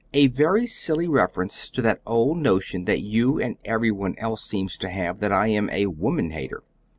"A 0.15 0.25
very 0.25 0.65
silly 0.65 1.07
reference 1.07 1.69
to 1.69 1.79
that 1.83 2.01
old 2.07 2.39
notion 2.39 2.85
that 2.85 3.01
you 3.03 3.39
and 3.39 3.57
every 3.63 3.91
one 3.91 4.15
else 4.17 4.43
seem 4.43 4.67
to 4.67 4.89
have 4.89 5.19
that 5.19 5.31
I 5.31 5.49
am 5.49 5.69
a 5.69 5.85
'woman 5.85 6.31
hater.'" 6.31 6.63